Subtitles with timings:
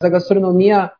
[0.00, 0.92] a gastronomia,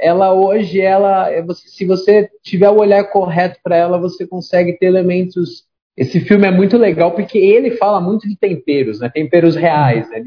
[0.00, 4.86] ela hoje, ela, é se você tiver o olhar correto para ela, você consegue ter
[4.86, 5.66] elementos.
[5.94, 9.10] Esse filme é muito legal porque ele fala muito de temperos, né?
[9.12, 10.08] Temperos reais.
[10.08, 10.24] Né?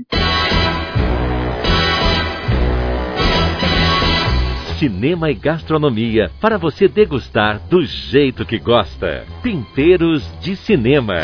[4.77, 9.25] Cinema e gastronomia para você degustar do jeito que gosta.
[9.41, 11.19] Temperos de cinema.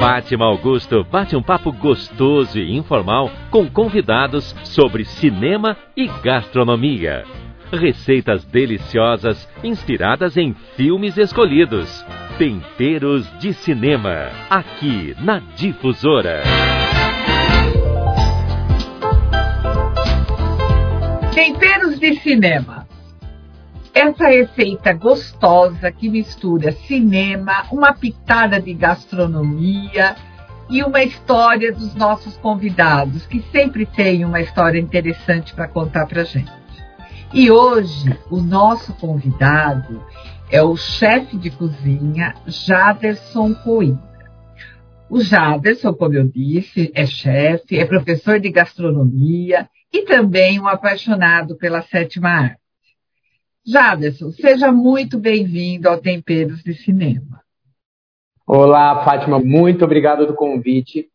[0.00, 7.26] Fátima Augusto bate um papo gostoso e informal com convidados sobre cinema e gastronomia.
[7.70, 12.02] Receitas deliciosas inspiradas em filmes escolhidos.
[12.38, 16.44] Temperos de Cinema, aqui na Difusora.
[21.34, 22.79] Temperos de Cinema
[24.00, 30.16] essa receita gostosa que mistura cinema, uma pitada de gastronomia
[30.70, 36.24] e uma história dos nossos convidados, que sempre tem uma história interessante para contar para
[36.24, 36.50] gente.
[37.34, 40.02] E hoje o nosso convidado
[40.50, 44.08] é o chefe de cozinha Jaderson Coimbra.
[45.10, 51.54] O Jaderson, como eu disse, é chefe, é professor de gastronomia e também um apaixonado
[51.56, 52.69] pela sétima arte.
[53.66, 57.42] Jaderson, seja muito bem-vindo ao Temperos de Cinema.
[58.46, 61.08] Olá, Fátima, muito obrigado do convite.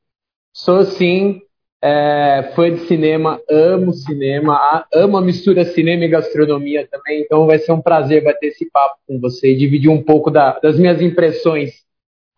[0.53, 1.41] Sou sim
[1.81, 7.57] é, fã de cinema, amo cinema, amo a mistura cinema e gastronomia também, então vai
[7.59, 11.01] ser um prazer bater esse papo com você e dividir um pouco da, das minhas
[11.01, 11.83] impressões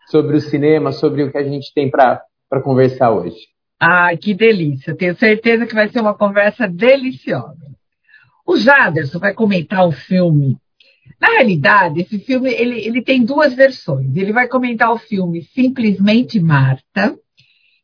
[0.09, 2.23] sobre o cinema, sobre o que a gente tem para
[2.63, 3.37] conversar hoje.
[3.79, 4.95] Ah, que delícia!
[4.95, 7.76] Tenho certeza que vai ser uma conversa deliciosa.
[8.47, 10.57] O Jaderson vai comentar o filme.
[11.19, 14.15] Na realidade, esse filme ele, ele tem duas versões.
[14.15, 17.13] Ele vai comentar o filme Simplesmente Marta,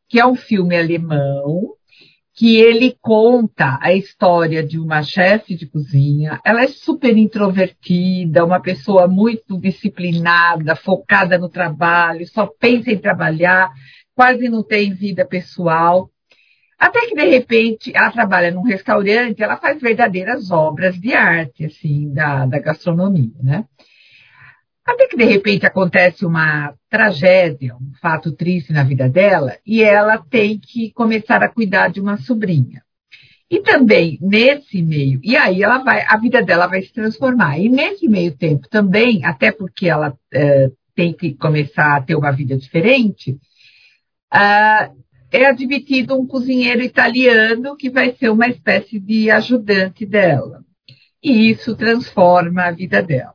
[0.07, 1.73] que é um filme alemão,
[2.33, 6.39] que ele conta a história de uma chefe de cozinha.
[6.45, 13.69] Ela é super introvertida, uma pessoa muito disciplinada, focada no trabalho, só pensa em trabalhar,
[14.15, 16.09] quase não tem vida pessoal.
[16.77, 22.11] Até que, de repente, ela trabalha num restaurante, ela faz verdadeiras obras de arte, assim,
[22.13, 23.65] da, da gastronomia, né?
[24.85, 30.17] Até que, de repente, acontece uma tragédia, um fato triste na vida dela, e ela
[30.17, 32.83] tem que começar a cuidar de uma sobrinha.
[33.49, 37.59] E também, nesse meio, e aí ela vai, a vida dela vai se transformar.
[37.59, 42.31] E nesse meio tempo também, até porque ela é, tem que começar a ter uma
[42.31, 43.37] vida diferente,
[44.33, 45.02] uh,
[45.33, 50.63] é admitido um cozinheiro italiano que vai ser uma espécie de ajudante dela.
[51.21, 53.33] E isso transforma a vida dela.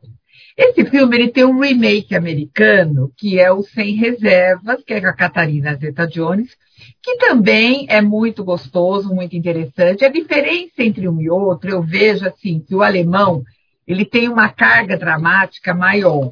[0.57, 5.09] Esse filme ele tem um remake americano, que é o Sem Reservas, que é com
[5.09, 6.57] a Catarina Zeta-Jones,
[7.03, 10.05] que também é muito gostoso, muito interessante.
[10.05, 13.43] A diferença entre um e outro, eu vejo assim, que o alemão
[13.87, 16.31] ele tem uma carga dramática maior.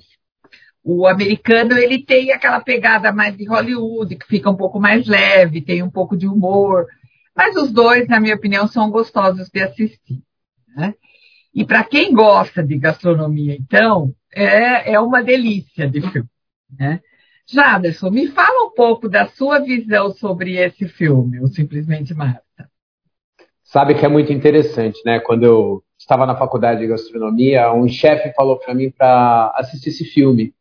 [0.89, 5.61] O americano ele tem aquela pegada mais de Hollywood, que fica um pouco mais leve,
[5.61, 6.87] tem um pouco de humor.
[7.35, 10.23] Mas os dois, na minha opinião, são gostosos de assistir.
[10.77, 10.95] Né?
[11.53, 16.29] E para quem gosta de gastronomia, então, é, é uma delícia de filme.
[16.79, 17.01] Né?
[17.49, 22.71] Jaderson, me fala um pouco da sua visão sobre esse filme, o Simplesmente Marta.
[23.65, 25.19] Sabe que é muito interessante, né?
[25.19, 30.05] Quando eu estava na faculdade de gastronomia, um chefe falou para mim para assistir esse
[30.05, 30.55] filme.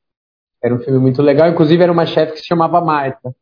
[0.66, 1.48] Era um filme muito legal.
[1.48, 3.36] Inclusive, era uma chefe que se chamava Marta.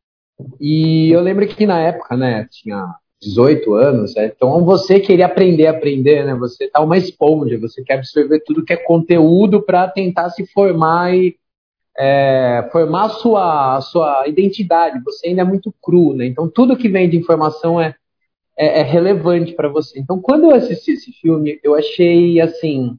[0.59, 2.85] E eu lembro que na época, né, tinha
[3.21, 6.35] 18 anos, né, então você queria aprender aprender, né?
[6.35, 11.15] Você tá uma esponja, você quer absorver tudo que é conteúdo para tentar se formar
[11.15, 11.37] e
[11.97, 15.01] é, formar a sua, a sua identidade.
[15.05, 16.25] Você ainda é muito cru, né?
[16.25, 17.95] Então tudo que vem de informação é,
[18.57, 19.97] é, é relevante para você.
[19.97, 22.97] Então quando eu assisti esse filme, eu achei assim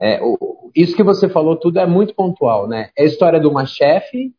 [0.00, 2.90] é, o, isso que você falou tudo é muito pontual, né?
[2.96, 4.32] É a história de uma chefe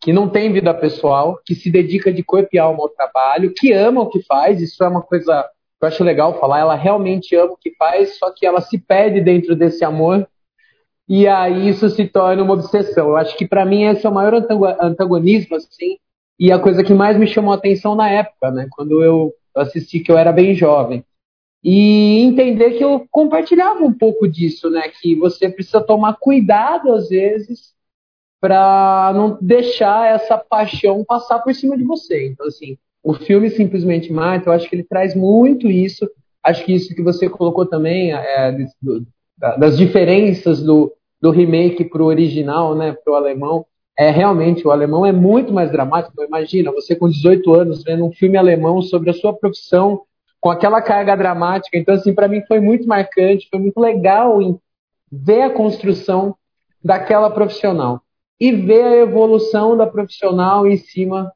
[0.00, 3.72] que não tem vida pessoal, que se dedica de corpo e alma ao trabalho, que
[3.72, 5.42] ama o que faz, isso é uma coisa
[5.78, 8.78] que eu acho legal falar, ela realmente ama o que faz, só que ela se
[8.78, 10.26] perde dentro desse amor,
[11.06, 13.08] e aí isso se torna uma obsessão.
[13.08, 14.32] Eu acho que para mim esse é o maior
[14.80, 15.98] antagonismo, assim,
[16.38, 18.66] e a coisa que mais me chamou a atenção na época, né?
[18.70, 21.04] Quando eu assisti, que eu era bem jovem
[21.62, 24.88] e entender que eu compartilhava um pouco disso, né?
[24.88, 27.74] Que você precisa tomar cuidado às vezes
[28.40, 32.28] para não deixar essa paixão passar por cima de você.
[32.28, 34.48] Então, assim, o filme simplesmente mata.
[34.48, 36.08] Eu acho que ele traz muito isso.
[36.42, 39.06] Acho que isso que você colocou também é, do,
[39.58, 40.90] das diferenças do,
[41.20, 42.92] do remake para o original, né?
[43.04, 43.66] Para o alemão.
[43.98, 46.22] É realmente o alemão é muito mais dramático.
[46.22, 50.00] Imagina você com 18 anos vendo um filme alemão sobre a sua profissão
[50.40, 51.76] com aquela carga dramática.
[51.76, 54.38] Então, assim, para mim foi muito marcante, foi muito legal
[55.12, 56.34] ver a construção
[56.82, 58.00] daquela profissional
[58.40, 61.30] e ver a evolução da profissional em cima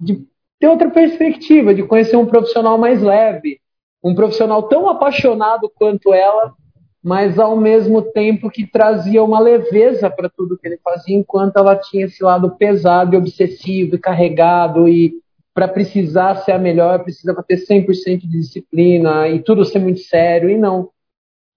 [0.00, 0.26] de
[0.58, 3.60] ter outra perspectiva, de conhecer um profissional mais leve,
[4.02, 6.54] um profissional tão apaixonado quanto ela,
[7.02, 11.76] mas ao mesmo tempo que trazia uma leveza para tudo que ele fazia, enquanto ela
[11.76, 15.14] tinha esse lado pesado e obsessivo e carregado e
[15.56, 20.50] para precisar ser a melhor, precisava ter 100% de disciplina e tudo ser muito sério,
[20.50, 20.90] e não.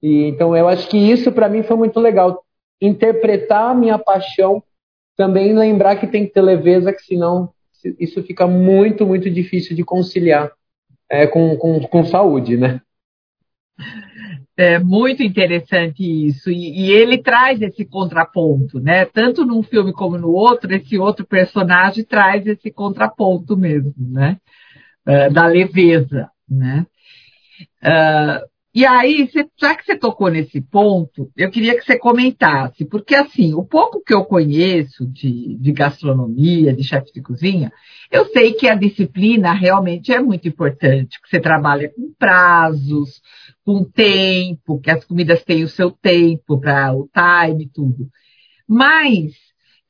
[0.02, 2.46] E, então eu acho que isso para mim foi muito legal.
[2.82, 4.64] Interpretar a minha paixão,
[5.18, 7.50] também lembrar que tem que ter leveza, que senão
[8.00, 10.50] isso fica muito, muito difícil de conciliar
[11.12, 12.80] é, com, com, com saúde, né?
[14.62, 16.52] É muito interessante isso.
[16.52, 19.06] E, e, ele traz esse contraponto, né?
[19.06, 24.36] Tanto num filme como no outro, esse outro personagem traz esse contraponto mesmo, né?
[25.08, 26.86] Uh, da leveza, né?
[27.82, 29.28] Uh, e aí,
[29.60, 34.00] já que você tocou nesse ponto, eu queria que você comentasse, porque assim, o pouco
[34.00, 37.72] que eu conheço de, de gastronomia, de chefe de cozinha,
[38.12, 43.22] eu sei que a disciplina realmente é muito importante, que você trabalha com prazos,
[43.66, 48.08] com tempo, que as comidas têm o seu tempo para o time e tudo.
[48.68, 49.34] Mas,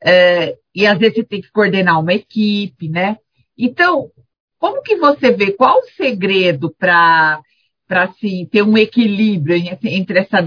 [0.02, 3.18] é, e às vezes você tem que coordenar uma equipe, né?
[3.58, 4.10] Então,
[4.58, 7.42] como que você vê, qual o segredo para
[7.90, 10.38] para assim, ter um equilíbrio entre essa,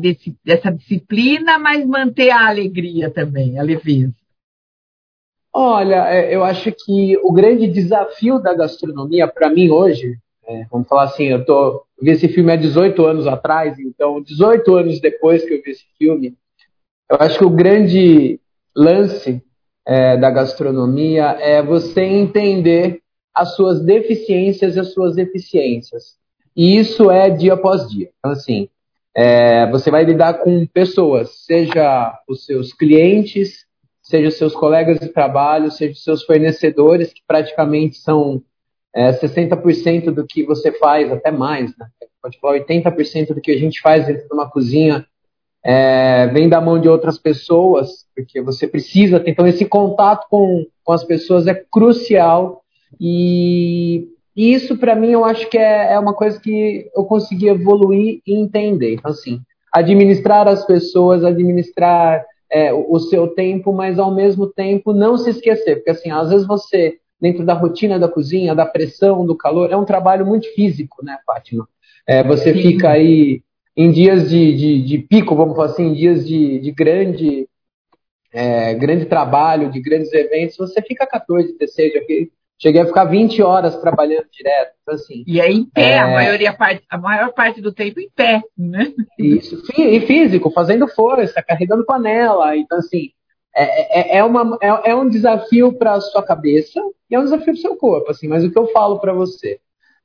[0.46, 4.14] essa disciplina, mas manter a alegria também, a leveza?
[5.52, 10.16] Olha, é, eu acho que o grande desafio da gastronomia para mim hoje,
[10.46, 14.76] é, vamos falar assim, eu tô, vi esse filme há 18 anos atrás, então 18
[14.76, 16.36] anos depois que eu vi esse filme,
[17.10, 18.40] eu acho que o grande
[18.74, 19.42] lance
[19.84, 23.02] é, da gastronomia é você entender
[23.34, 26.21] as suas deficiências e as suas eficiências.
[26.56, 28.10] E isso é dia após dia.
[28.19, 28.69] Então, assim,
[29.16, 33.66] é, você vai lidar com pessoas, seja os seus clientes,
[34.02, 38.43] seja os seus colegas de trabalho, seja os seus fornecedores, que praticamente são
[38.94, 41.87] é, 60% do que você faz, até mais, né?
[42.22, 45.04] pode falar 80% do que a gente faz dentro de uma cozinha
[45.64, 49.22] é, vem da mão de outras pessoas, porque você precisa.
[49.26, 52.62] Então, esse contato com, com as pessoas é crucial
[53.00, 57.49] e e isso, para mim, eu acho que é, é uma coisa que eu consegui
[57.49, 58.94] evoluir e entender.
[58.94, 59.40] Então, assim,
[59.73, 65.76] administrar as pessoas, administrar é, o seu tempo, mas ao mesmo tempo não se esquecer.
[65.76, 69.76] Porque, assim, às vezes você, dentro da rotina da cozinha, da pressão, do calor, é
[69.76, 71.69] um trabalho muito físico, né, Fátima?
[72.06, 72.62] É, você Sim.
[72.62, 73.43] fica aí
[73.76, 77.49] em dias de, de, de, pico, vamos falar assim, em dias de, de grande,
[78.32, 82.31] é, grande trabalho, de grandes eventos, você fica 14, 16, aqui,
[82.62, 84.70] Cheguei a ficar 20 horas trabalhando direto.
[84.82, 85.99] Então, assim, e aí em pé, é...
[85.99, 86.56] a, maioria,
[86.88, 88.93] a maior parte do tempo em pé, né?
[89.19, 92.56] Isso, e físico, fazendo força, carregando panela.
[92.56, 93.11] Então, assim,
[93.53, 96.81] é, é, é uma, é, é um desafio para a sua cabeça
[97.11, 98.12] e é um desafio para o seu corpo.
[98.12, 99.59] Assim, mas o que eu falo para você?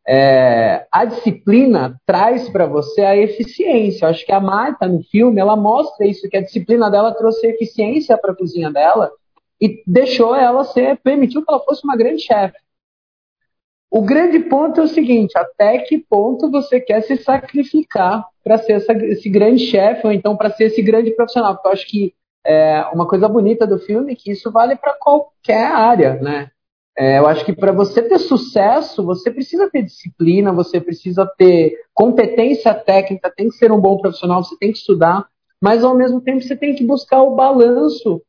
[0.07, 4.05] É, a disciplina traz para você a eficiência.
[4.05, 7.45] Eu acho que a Marta, no filme, ela mostra isso, que a disciplina dela trouxe
[7.45, 9.11] eficiência para a cozinha dela
[9.59, 12.57] e deixou ela ser, permitiu que ela fosse uma grande chefe.
[13.89, 18.73] O grande ponto é o seguinte: até que ponto você quer se sacrificar para ser
[18.73, 21.55] essa, esse grande chefe ou então para ser esse grande profissional?
[21.55, 22.13] Porque eu acho que
[22.45, 26.49] é, uma coisa bonita do filme é que isso vale para qualquer área, né?
[26.97, 31.75] É, eu acho que para você ter sucesso, você precisa ter disciplina, você precisa ter
[31.93, 35.27] competência técnica, tem que ser um bom profissional, você tem que estudar,
[35.61, 38.21] mas ao mesmo tempo você tem que buscar o balanço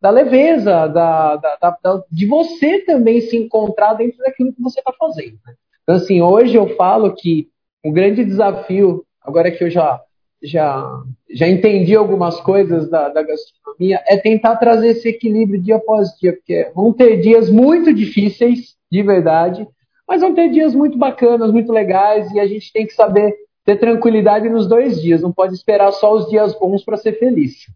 [0.00, 4.92] da leveza, da, da, da, de você também se encontrar dentro daquilo que você está
[4.92, 5.38] fazendo.
[5.46, 5.54] Né?
[5.82, 7.48] Então, assim, hoje eu falo que
[7.84, 10.00] o grande desafio, agora que eu já,
[10.42, 10.84] já,
[11.30, 16.32] já entendi algumas coisas da, da gastronomia, é tentar trazer esse equilíbrio dia após dia,
[16.32, 19.66] porque vão ter dias muito difíceis, de verdade,
[20.06, 23.34] mas vão ter dias muito bacanas, muito legais, e a gente tem que saber
[23.64, 27.66] ter tranquilidade nos dois dias, não pode esperar só os dias bons para ser feliz.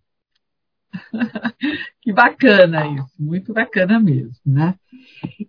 [2.03, 4.75] que bacana isso, muito bacana mesmo, né?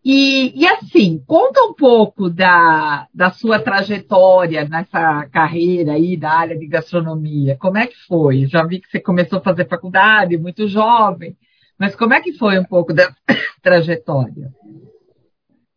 [0.03, 6.57] E, e assim, conta um pouco da, da sua trajetória nessa carreira aí da área
[6.57, 7.57] de gastronomia.
[7.57, 8.45] Como é que foi?
[8.47, 11.35] Já vi que você começou a fazer faculdade muito jovem,
[11.77, 13.13] mas como é que foi um pouco da
[13.61, 14.51] trajetória?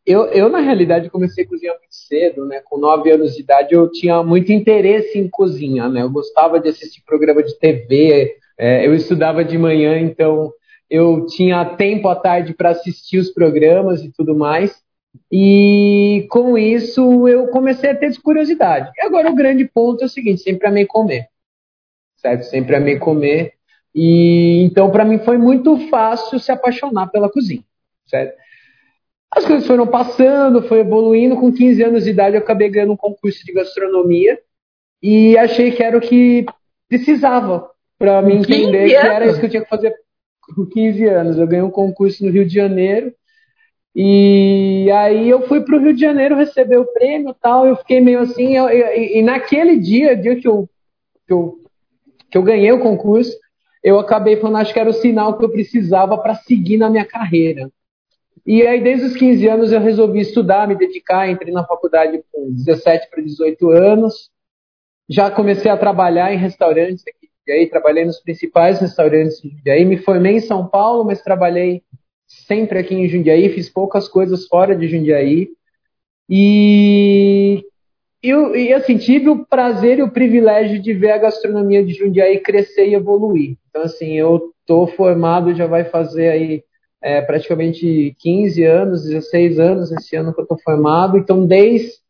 [0.06, 2.60] Eu, eu, na realidade, comecei a cozinhar muito cedo, né?
[2.62, 6.02] Com nove anos de idade, eu tinha muito interesse em cozinha, né?
[6.02, 10.52] Eu gostava de assistir programa de TV, é, eu estudava de manhã, então
[10.90, 14.82] eu tinha tempo à tarde para assistir os programas e tudo mais.
[15.32, 18.90] E com isso eu comecei a ter curiosidade.
[18.96, 21.28] E agora o grande ponto é o seguinte: sempre amei comer.
[22.16, 22.42] Certo?
[22.42, 23.54] Sempre amei comer.
[23.94, 27.64] E então para mim foi muito fácil se apaixonar pela cozinha.
[28.06, 28.36] Certo?
[29.30, 31.36] As coisas foram passando, foi evoluindo.
[31.36, 34.38] Com 15 anos de idade eu acabei ganhando um concurso de gastronomia
[35.02, 36.46] e achei que era o que
[36.88, 39.94] precisava para me entender que era isso que eu tinha que fazer
[40.54, 41.38] com 15 anos.
[41.38, 43.12] Eu ganhei um concurso no Rio de Janeiro
[43.94, 47.66] e aí eu fui para o Rio de Janeiro receber o prêmio e tal.
[47.66, 48.56] Eu fiquei meio assim.
[48.56, 50.68] Eu, eu, e naquele dia, dia que eu,
[51.26, 51.58] que, eu,
[52.30, 53.32] que eu ganhei o concurso,
[53.82, 57.04] eu acabei falando, acho que era o sinal que eu precisava para seguir na minha
[57.04, 57.70] carreira.
[58.46, 61.28] E aí, desde os 15 anos, eu resolvi estudar, me dedicar.
[61.28, 64.30] Entrei na faculdade com 17 para 18 anos.
[65.08, 69.84] Já comecei a trabalhar em restaurantes aqui e aí trabalhei nos principais restaurantes de Jundiaí.
[69.84, 71.82] Me formei em São Paulo, mas trabalhei
[72.26, 75.48] sempre aqui em Jundiaí, fiz poucas coisas fora de Jundiaí.
[76.28, 77.62] E,
[78.22, 82.40] eu, e assim, tive o prazer e o privilégio de ver a gastronomia de Jundiaí
[82.40, 83.58] crescer e evoluir.
[83.68, 86.64] Então, assim, eu tô formado, já vai fazer aí
[87.04, 91.18] é, praticamente 15 anos, 16 anos esse ano que eu tô formado.
[91.18, 92.00] Então, desde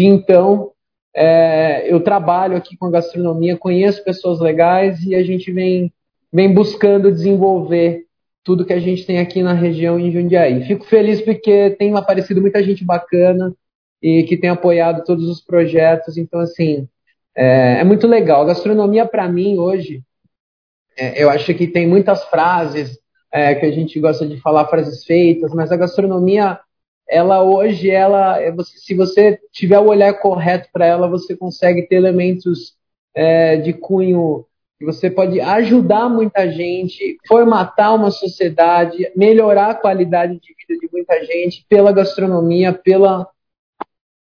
[0.00, 0.72] então,
[1.14, 5.92] é, eu trabalho aqui com gastronomia, conheço pessoas legais e a gente vem,
[6.32, 8.04] vem buscando desenvolver
[8.42, 10.64] tudo que a gente tem aqui na região em Jundiaí.
[10.64, 13.54] Fico feliz porque tem aparecido muita gente bacana
[14.02, 16.16] e que tem apoiado todos os projetos.
[16.16, 16.88] Então, assim,
[17.36, 18.42] é, é muito legal.
[18.42, 20.02] A gastronomia, para mim, hoje,
[20.98, 22.98] é, eu acho que tem muitas frases
[23.32, 26.58] é, que a gente gosta de falar, frases feitas, mas a gastronomia
[27.08, 31.96] ela hoje, ela, é se você tiver o olhar correto para ela, você consegue ter
[31.96, 32.76] elementos
[33.12, 34.46] é, de cunho
[34.78, 40.88] que você pode ajudar muita gente, formatar uma sociedade, melhorar a qualidade de vida de
[40.90, 43.28] muita gente pela gastronomia, pela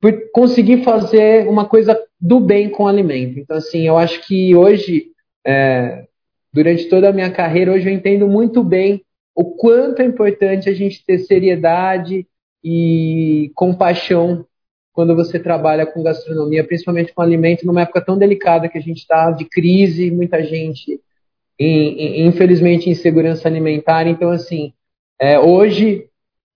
[0.01, 3.37] por conseguir fazer uma coisa do bem com o alimento.
[3.37, 5.11] Então, assim, eu acho que hoje,
[5.45, 6.07] é,
[6.53, 9.03] durante toda a minha carreira, hoje eu entendo muito bem
[9.33, 12.27] o quanto é importante a gente ter seriedade,
[12.63, 14.45] e compaixão
[14.93, 18.99] quando você trabalha com gastronomia, principalmente com alimento, numa época tão delicada que a gente
[18.99, 20.99] está de crise, muita gente,
[21.57, 24.05] infelizmente, em insegurança alimentar.
[24.05, 24.73] Então, assim,
[25.19, 26.07] é, hoje,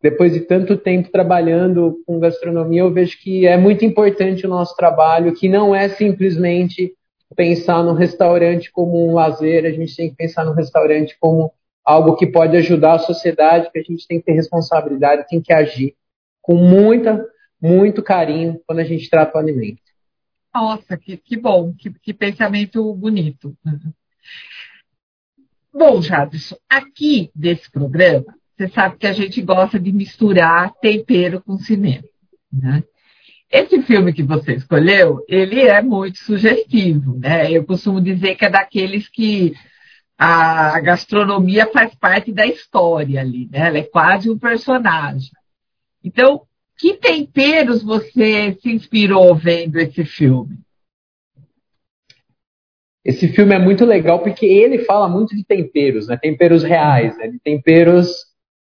[0.02, 4.76] depois de tanto tempo trabalhando com gastronomia, eu vejo que é muito importante o nosso
[4.76, 6.94] trabalho, que não é simplesmente
[7.36, 11.52] pensar no restaurante como um lazer, a gente tem que pensar no restaurante como
[11.84, 15.54] algo que pode ajudar a sociedade, que a gente tem que ter responsabilidade, tem que
[15.54, 15.96] agir
[16.42, 17.24] com muita,
[17.62, 19.82] muito carinho quando a gente trata o alimento.
[20.54, 23.56] Nossa, que, que bom, que, que pensamento bonito.
[25.74, 31.58] Bom, Jadson, aqui desse programa, você sabe que a gente gosta de misturar tempero com
[31.58, 32.08] cinema.
[32.52, 32.84] Né?
[33.56, 37.50] Esse filme que você escolheu, ele é muito sugestivo, né?
[37.50, 39.54] Eu costumo dizer que é daqueles que
[40.18, 43.68] a gastronomia faz parte da história ali, né?
[43.70, 45.32] Ela é quase um personagem.
[46.04, 46.42] Então,
[46.78, 50.58] que temperos você se inspirou vendo esse filme?
[53.06, 56.18] Esse filme é muito legal porque ele fala muito de temperos, né?
[56.18, 57.30] Temperos reais, né?
[57.30, 58.10] De temperos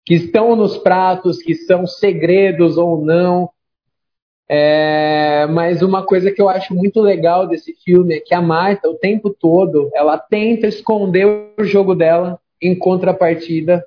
[0.04, 3.50] que estão nos pratos, que são segredos ou não.
[4.52, 8.90] É, mas uma coisa que eu acho muito legal desse filme é que a Marta,
[8.90, 13.86] o tempo todo, ela tenta esconder o jogo dela em contrapartida.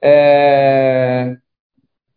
[0.00, 1.36] É,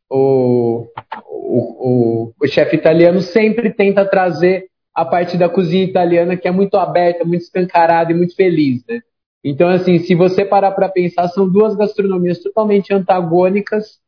[0.08, 0.88] o,
[1.28, 6.52] o, o, o chefe italiano sempre tenta trazer a parte da cozinha italiana que é
[6.52, 9.02] muito aberta, muito escancarada e muito feliz, né?
[9.44, 14.00] Então, assim, se você parar para pensar, são duas gastronomias totalmente antagônicas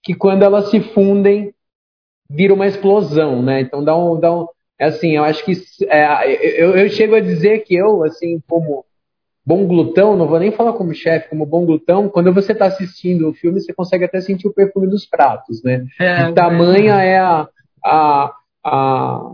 [0.00, 1.52] que quando elas se fundem
[2.30, 3.60] vira uma explosão, né?
[3.60, 4.46] Então dá um, dá um
[4.78, 5.52] é assim, eu acho que
[5.88, 8.82] é, eu, eu chego a dizer que eu, assim, como
[9.44, 13.28] bom glutão, não vou nem falar como chefe, como bom glutão, quando você está assistindo
[13.28, 15.84] o filme, você consegue até sentir o perfume dos pratos, né?
[15.98, 17.46] É, de tamanha é a,
[17.84, 18.34] a,
[18.64, 19.32] a,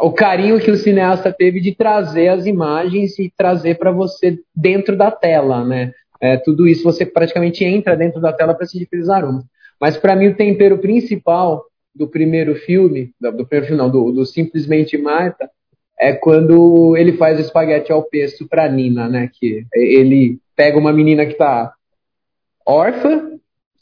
[0.00, 4.96] o carinho que o cineasta teve de trazer as imagens e trazer para você dentro
[4.96, 5.92] da tela, né?
[6.18, 9.44] É, tudo isso você praticamente entra dentro da tela para sentir aqueles aromas.
[9.78, 11.62] Mas para mim o tempero principal
[11.96, 15.50] do primeiro filme, do primeiro filme não, do, do Simplesmente Marta,
[15.98, 19.30] é quando ele faz o espaguete ao pesto para Nina, né?
[19.32, 21.72] Que ele pega uma menina que tá
[22.66, 23.38] órfã,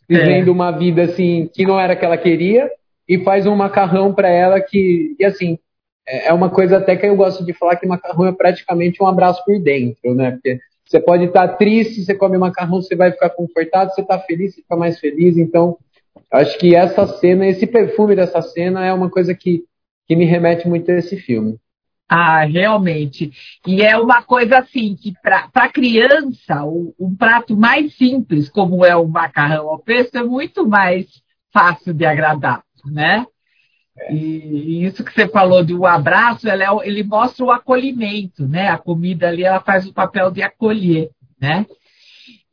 [0.09, 0.51] vivendo é.
[0.53, 2.71] uma vida assim que não era que ela queria
[3.09, 5.59] e faz um macarrão para ela que e assim
[6.07, 9.07] é, é uma coisa até que eu gosto de falar que macarrão é praticamente um
[9.07, 10.33] abraço por dentro, né?
[10.33, 14.19] Porque você pode estar tá triste, você come macarrão, você vai ficar confortado, você está
[14.19, 15.37] feliz, você fica mais feliz.
[15.37, 15.79] Então
[16.35, 19.63] Acho que essa cena, esse perfume dessa cena é uma coisa que,
[20.05, 21.57] que me remete muito a esse filme.
[22.09, 23.31] Ah, realmente.
[23.65, 28.97] E é uma coisa assim, que para criança, o, um prato mais simples, como é
[28.97, 31.07] o macarrão ao pesto, é muito mais
[31.53, 33.25] fácil de agradar, né?
[33.97, 34.13] É.
[34.13, 38.71] E, isso que você falou do abraço, é, ele mostra o acolhimento, né?
[38.71, 41.11] A comida ali, ela faz o papel de acolher,
[41.41, 41.65] né?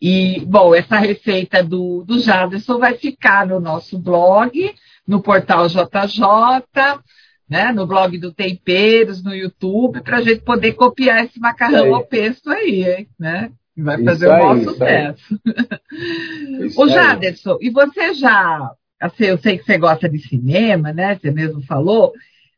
[0.02, 4.74] E, bom, essa receita do, do Jaderson vai ficar no nosso blog,
[5.08, 7.04] no portal JJ,
[7.48, 12.06] né, no blog do Temperos, no YouTube, para a gente poder copiar esse macarrão ao
[12.06, 13.52] pesto aí, hein, né?
[13.78, 15.40] Vai fazer o maior sucesso.
[16.78, 21.16] Ô, Jaderson, e você já, assim, eu sei que você gosta de cinema, né?
[21.16, 22.14] Você mesmo falou.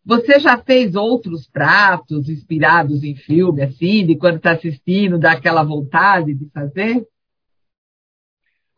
[0.05, 5.63] Você já fez outros pratos inspirados em filme, assim, de quando está assistindo, dá aquela
[5.63, 7.05] vontade de fazer?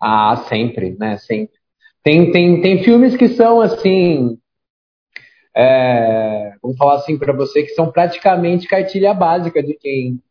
[0.02, 1.18] Ah, sempre, né?
[1.18, 1.56] Sempre.
[2.04, 4.38] Tem, tem, tem filmes que são assim.
[5.56, 10.22] É, vamos falar assim para você, que são praticamente cartilha básica de quem,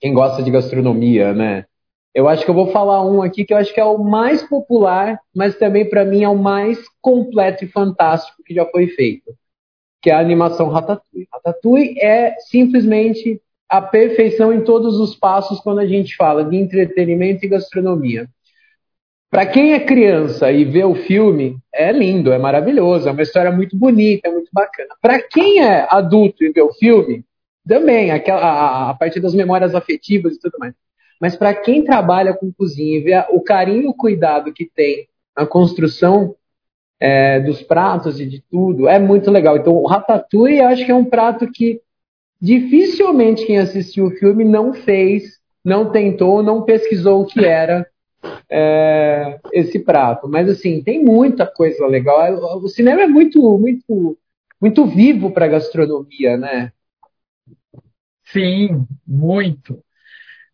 [0.00, 1.66] quem gosta de gastronomia, né?
[2.14, 4.42] Eu acho que eu vou falar um aqui que eu acho que é o mais
[4.42, 9.32] popular, mas também para mim é o mais completo e fantástico que já foi feito,
[10.02, 11.28] que é a animação Ratatouille.
[11.32, 17.44] Ratatouille é simplesmente a perfeição em todos os passos quando a gente fala de entretenimento
[17.44, 18.28] e gastronomia.
[19.30, 23.52] Para quem é criança e vê o filme, é lindo, é maravilhoso, é uma história
[23.52, 24.90] muito bonita, é muito bacana.
[25.00, 27.24] Para quem é adulto e vê o filme,
[27.66, 30.74] também, aquela, a, a partir das memórias afetivas e tudo mais.
[31.20, 35.06] Mas para quem trabalha com cozinha e vê o carinho e o cuidado que tem
[35.36, 36.34] na construção
[36.98, 39.56] é, dos pratos e de tudo, é muito legal.
[39.56, 41.80] Então, o Ratatouille, acho que é um prato que
[42.40, 47.86] dificilmente quem assistiu o filme não fez, não tentou, não pesquisou o que era
[48.50, 50.28] é, esse prato.
[50.28, 52.34] Mas assim, tem muita coisa legal.
[52.62, 54.18] O cinema é muito, muito,
[54.60, 56.72] muito vivo para a gastronomia, né?
[58.24, 59.82] Sim, muito.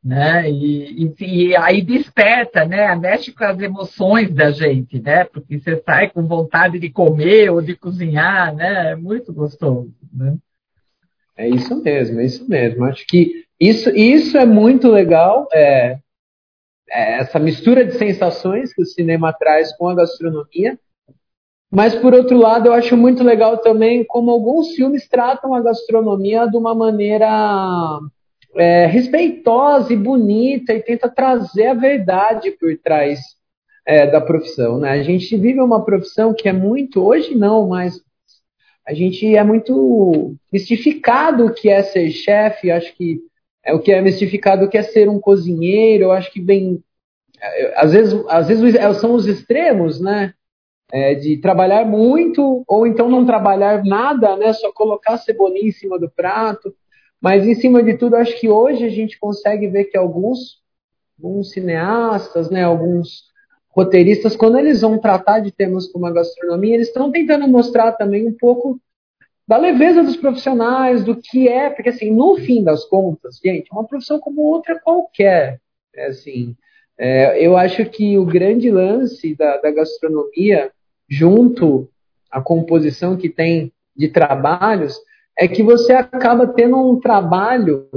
[0.04, 0.48] Né?
[0.48, 2.94] E, e, e, aí desperta, né?
[2.94, 5.24] Mexe com as emoções da gente, né?
[5.24, 8.92] Porque você sai com vontade de comer ou de cozinhar, né?
[8.92, 10.36] É muito gostoso, né?
[11.36, 12.84] É isso mesmo, é isso mesmo.
[12.84, 15.48] Acho que isso, isso é muito legal.
[15.52, 15.98] É, é,
[16.88, 20.78] essa mistura de sensações que o cinema traz com a gastronomia.
[21.70, 26.46] Mas, por outro lado, eu acho muito legal também como alguns filmes tratam a gastronomia
[26.46, 27.98] de uma maneira
[28.54, 33.20] é, respeitosa e bonita e tenta trazer a verdade por trás
[33.84, 34.78] é, da profissão.
[34.78, 34.90] Né?
[34.90, 38.00] A gente vive uma profissão que é muito, hoje não, mas
[38.86, 43.20] a gente é muito mistificado o que é ser chefe, acho que
[43.66, 46.82] é o que é mistificado o que é ser um cozinheiro, eu acho que vem
[47.40, 50.32] é, às vezes, às vezes é, são os extremos, né?
[50.92, 54.52] É, de trabalhar muito ou então não trabalhar nada, né?
[54.52, 56.74] Só colocar cebolinha em cima do prato.
[57.20, 60.62] Mas em cima de tudo, acho que hoje a gente consegue ver que alguns,
[61.18, 62.62] alguns cineastas, né?
[62.62, 63.24] Alguns
[63.68, 68.26] roteiristas, quando eles vão tratar de temas como a gastronomia, eles estão tentando mostrar também
[68.26, 68.80] um pouco
[69.46, 73.86] da leveza dos profissionais, do que é, porque assim, no fim das contas, gente, uma
[73.86, 75.60] profissão como outra qualquer,
[75.94, 76.56] é assim,
[76.98, 80.72] é, eu acho que o grande lance da, da gastronomia,
[81.08, 81.88] junto
[82.30, 84.98] à composição que tem de trabalhos,
[85.38, 87.88] é que você acaba tendo um trabalho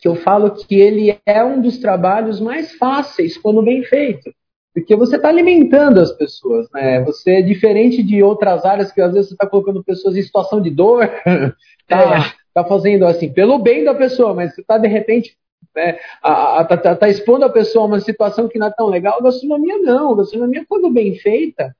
[0.00, 4.34] que eu falo que ele é um dos trabalhos mais fáceis quando bem feito.
[4.74, 7.00] Porque você está alimentando as pessoas, né?
[7.04, 10.60] Você é diferente de outras áreas que às vezes você está colocando pessoas em situação
[10.60, 11.08] de dor,
[11.86, 12.32] tá, é.
[12.52, 15.36] tá fazendo assim, pelo bem da pessoa, mas você está de repente
[15.74, 18.88] né, a, a, tá, tá, expondo a pessoa a uma situação que não é tão
[18.88, 19.18] legal.
[19.18, 21.74] A gastronomia não, a gastronomia, quando bem feita,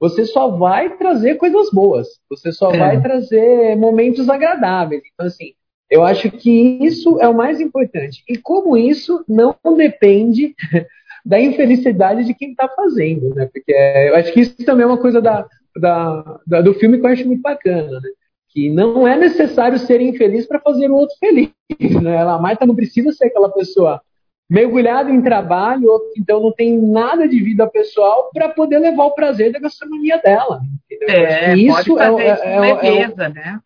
[0.00, 2.78] você só vai trazer coisas boas, você só é.
[2.78, 5.02] vai trazer momentos agradáveis.
[5.14, 5.52] Então, assim,
[5.88, 8.24] eu acho que isso é o mais importante.
[8.28, 10.54] E como isso não depende
[11.24, 13.48] da infelicidade de quem está fazendo, né?
[13.52, 17.06] Porque eu acho que isso também é uma coisa da, da, da, do filme que
[17.06, 18.10] eu acho muito bacana, né?
[18.50, 21.50] que não é necessário ser infeliz para fazer o outro feliz.
[22.02, 22.18] Né?
[22.18, 24.02] A Marta não precisa ser aquela pessoa
[24.48, 29.52] mergulhada em trabalho, então não tem nada de vida pessoal para poder levar o prazer
[29.52, 30.60] da gastronomia dela.
[30.90, 31.24] Entendeu?
[31.24, 33.60] É, isso é, é, é, leveza, é, né?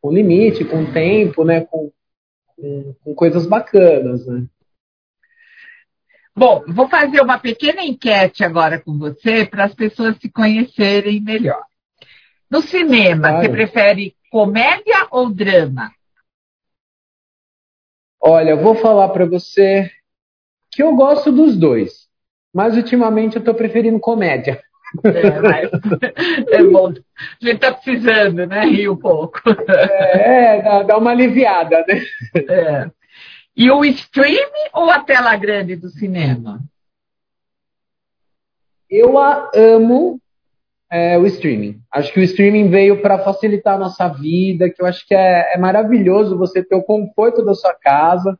[0.00, 1.60] Com limite, com tempo, né?
[1.60, 1.92] Com,
[2.56, 4.44] com, com coisas bacanas, né?
[6.34, 11.62] Bom, vou fazer uma pequena enquete agora com você para as pessoas se conhecerem melhor.
[12.50, 13.42] No cinema, claro.
[13.42, 15.90] você prefere comédia ou drama?
[18.20, 19.90] Olha, eu vou falar para você
[20.70, 22.08] que eu gosto dos dois.
[22.52, 24.62] mas ultimamente eu estou preferindo comédia.
[25.04, 25.70] É, mas
[26.52, 26.88] é bom.
[26.88, 28.66] A gente está precisando, né?
[28.66, 29.40] Rir um pouco.
[29.68, 32.02] É, dá, dá uma aliviada, né?
[32.48, 32.90] É.
[33.56, 36.60] E o stream ou a tela grande do cinema?
[38.88, 40.20] Eu a amo
[40.90, 41.80] é, o streaming.
[41.90, 45.54] Acho que o streaming veio para facilitar a nossa vida, que eu acho que é,
[45.54, 48.38] é, maravilhoso você ter o conforto da sua casa,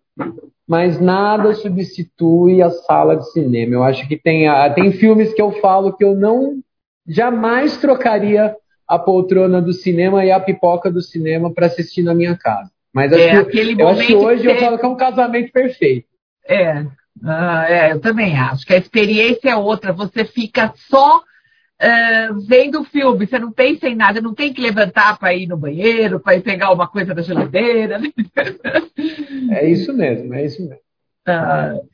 [0.69, 3.75] mas nada substitui a sala de cinema.
[3.75, 6.61] Eu acho que tem, tem filmes que eu falo que eu não
[7.07, 8.55] jamais trocaria
[8.87, 12.71] a poltrona do cinema e a pipoca do cinema para assistir na minha casa.
[12.93, 15.51] Mas acho é, que, eu acho que hoje que eu falo que é um casamento
[15.51, 16.07] perfeito.
[16.47, 16.87] É,
[17.25, 19.93] ah, é, eu também acho que a experiência é outra.
[19.93, 24.61] Você fica só uh, vendo o filme, você não pensa em nada, não tem que
[24.61, 28.01] levantar para ir no banheiro, para ir pegar uma coisa da geladeira.
[29.53, 30.83] é isso mesmo, é isso mesmo.
[31.29, 31.89] Uh,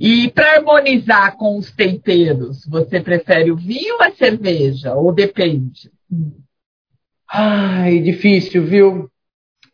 [0.00, 4.94] e para harmonizar com os temperos, você prefere o vinho ou a cerveja?
[4.94, 5.90] Ou depende?
[7.30, 9.11] Ai, difícil, viu?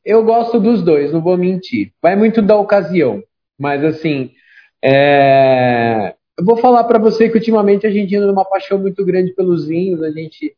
[0.08, 1.92] Eu gosto dos dois, não vou mentir.
[2.00, 3.22] Vai muito da ocasião.
[3.58, 4.30] Mas assim,
[4.82, 6.14] é...
[6.38, 9.66] Eu vou falar para você que ultimamente a gente anda numa paixão muito grande pelos
[9.66, 10.02] vinhos.
[10.02, 10.56] A gente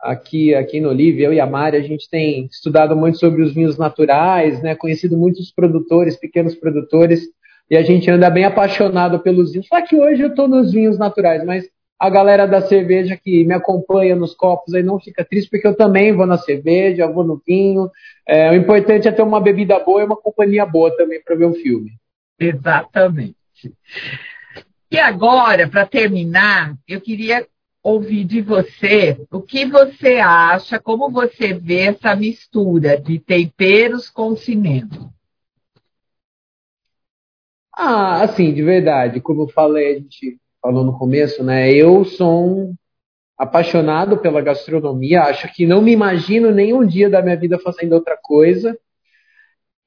[0.00, 3.52] aqui aqui no Olive, eu e a Mari, a gente tem estudado muito sobre os
[3.52, 4.74] vinhos naturais, né?
[4.74, 7.28] Conhecido muitos produtores, pequenos produtores,
[7.68, 9.66] e a gente anda bem apaixonado pelos vinhos.
[9.66, 13.54] Só que hoje eu estou nos vinhos naturais, mas a galera da cerveja que me
[13.54, 17.40] acompanha nos copos aí não fica triste, porque eu também vou na cerveja, vou no
[17.46, 17.90] vinho.
[18.26, 21.46] É, o importante é ter uma bebida boa e uma companhia boa também para ver
[21.46, 21.92] um filme.
[22.38, 23.36] Exatamente.
[24.90, 27.46] E agora, para terminar, eu queria
[27.82, 34.36] ouvir de você o que você acha, como você vê essa mistura de temperos com
[34.36, 35.12] cinema.
[37.72, 41.72] Ah, assim, de verdade, como eu falei, a gente falou no começo, né?
[41.72, 42.74] Eu sou um
[43.38, 48.18] apaixonado pela gastronomia, acho que não me imagino nenhum dia da minha vida fazendo outra
[48.20, 48.76] coisa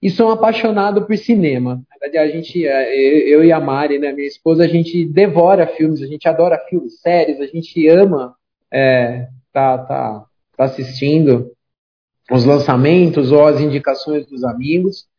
[0.01, 1.83] e sou um apaixonado por cinema.
[2.01, 6.07] A gente, é, eu e a Mari, né, minha esposa, a gente devora filmes, a
[6.07, 8.33] gente adora filmes, séries, a gente ama
[8.71, 11.51] é, tá, tá, tá assistindo
[12.31, 15.09] os lançamentos ou as indicações dos amigos.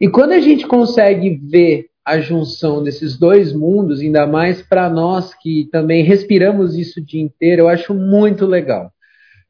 [0.00, 5.34] E quando a gente consegue ver a junção desses dois mundos, ainda mais para nós
[5.34, 8.90] que também respiramos isso o dia inteiro, eu acho muito legal.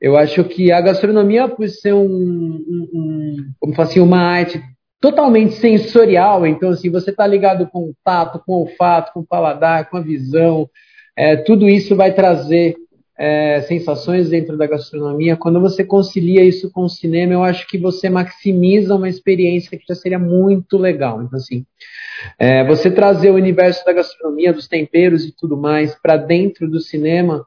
[0.00, 4.60] Eu acho que a gastronomia, por ser um, um, um como assim, uma arte
[5.00, 9.26] totalmente sensorial, então assim, você está ligado com o tato, com o olfato, com o
[9.26, 10.68] paladar, com a visão,
[11.16, 12.76] é, tudo isso vai trazer
[13.22, 15.36] é, sensações dentro da gastronomia.
[15.36, 19.84] Quando você concilia isso com o cinema, eu acho que você maximiza uma experiência que
[19.88, 21.22] já seria muito legal.
[21.22, 21.64] Então assim,
[22.36, 26.80] é, você trazer o universo da gastronomia, dos temperos e tudo mais para dentro do
[26.80, 27.46] cinema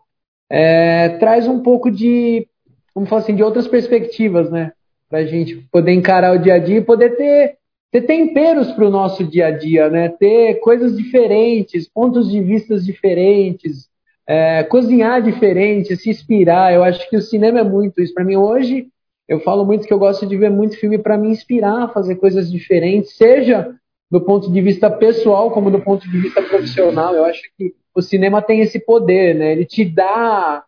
[0.50, 2.48] é, traz um pouco de,
[2.94, 4.72] vamos falar assim, de outras perspectivas, né?
[5.10, 7.58] Para a gente poder encarar o dia a dia e poder ter,
[7.92, 10.08] ter temperos para o nosso dia a dia, né?
[10.08, 13.90] Ter coisas diferentes, pontos de vistas diferentes,
[14.28, 16.74] é, cozinhar diferente, se inspirar.
[16.74, 18.14] Eu acho que o cinema é muito isso.
[18.14, 18.88] Para mim, hoje,
[19.28, 22.52] eu falo muito que eu gosto de ver muito filme para me inspirar fazer coisas
[22.52, 23.76] diferentes, seja
[24.10, 27.16] do ponto de vista pessoal como do ponto de vista profissional.
[27.16, 29.52] Eu acho que o cinema tem esse poder, né?
[29.52, 30.64] Ele te dá,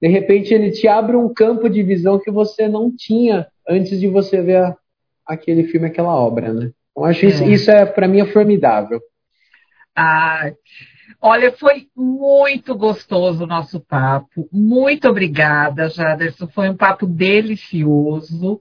[0.00, 4.08] de repente, ele te abre um campo de visão que você não tinha antes de
[4.08, 4.76] você ver a,
[5.26, 6.70] aquele filme, aquela obra, né?
[6.90, 7.28] Então, acho é.
[7.28, 9.00] isso, isso é para mim é formidável.
[9.94, 10.52] Ah,
[11.20, 14.48] olha, foi muito gostoso o nosso papo.
[14.52, 16.46] Muito obrigada, Jaderson.
[16.48, 18.60] Foi um papo delicioso.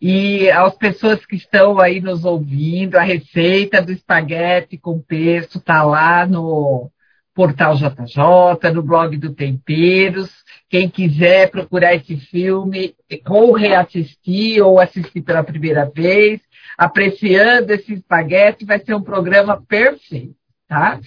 [0.00, 5.82] E às pessoas que estão aí nos ouvindo, a receita do espaguete com pesto está
[5.82, 6.90] lá no,
[7.36, 10.30] Portal JJ, no blog do Temperos.
[10.70, 12.94] Quem quiser procurar esse filme,
[13.28, 16.40] ou reassistir, ou assistir pela primeira vez,
[16.78, 20.34] apreciando esse espaguete, vai ser um programa perfeito,
[20.66, 20.98] tá?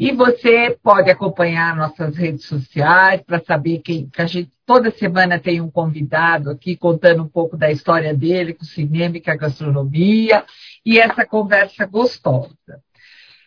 [0.00, 5.38] E você pode acompanhar nossas redes sociais para saber que, que a gente toda semana
[5.38, 9.30] tem um convidado aqui contando um pouco da história dele com o cinema e com
[9.30, 10.42] a gastronomia
[10.86, 12.56] e essa conversa gostosa.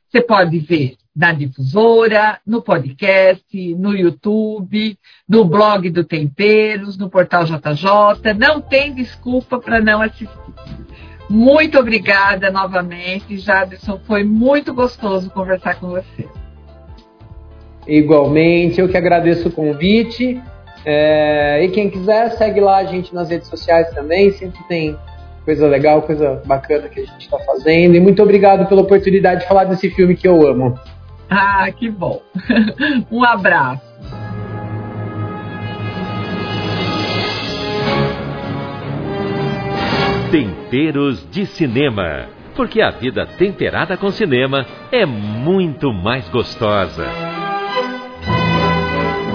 [0.08, 4.96] Você pode ver na difusora, no podcast, no YouTube,
[5.28, 8.32] no blog do Temperos, no portal JJ.
[8.38, 10.30] Não tem desculpa para não assistir.
[11.28, 13.98] Muito obrigada novamente, Jadson.
[14.06, 16.43] Foi muito gostoso conversar com você.
[17.88, 20.42] Igualmente, eu que agradeço o convite.
[20.86, 24.32] É, e quem quiser, segue lá a gente nas redes sociais também.
[24.32, 24.98] Sempre tem
[25.46, 27.96] coisa legal, coisa bacana que a gente está fazendo.
[27.96, 30.78] E muito obrigado pela oportunidade de falar desse filme que eu amo.
[31.30, 32.22] Ah, que bom.
[33.12, 33.94] um abraço.
[40.32, 42.26] Temperos de Cinema.
[42.56, 47.43] Porque a vida temperada com cinema é muito mais gostosa.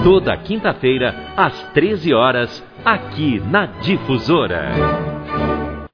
[0.03, 5.18] Toda quinta-feira, às 13 horas, aqui na Difusora.